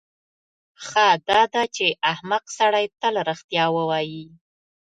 [0.85, 4.25] ښه داده چې احمق سړی تل رښتیا ووایي.